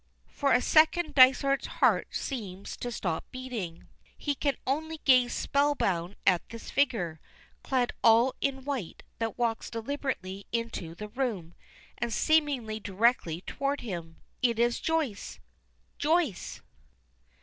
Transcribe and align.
For 0.31 0.51
a 0.51 0.61
second 0.63 1.13
Dysart's 1.13 1.67
heart 1.77 2.07
seems 2.09 2.75
to 2.77 2.91
stop 2.91 3.23
beating. 3.29 3.87
He 4.17 4.33
can 4.33 4.57
only 4.65 4.97
gaze 5.05 5.31
spellbound 5.31 6.15
at 6.25 6.41
this 6.49 6.71
figure, 6.71 7.21
clad 7.61 7.93
all 8.03 8.33
in 8.41 8.63
white, 8.65 9.03
that 9.19 9.37
walks 9.37 9.69
deliberately 9.69 10.47
into 10.51 10.95
the 10.95 11.09
room, 11.09 11.53
and 11.99 12.11
seemingly 12.11 12.79
directly 12.79 13.41
toward 13.41 13.81
him. 13.81 14.17
It 14.41 14.57
is 14.57 14.79
Joyce! 14.79 15.39
Joyce! 15.99 16.63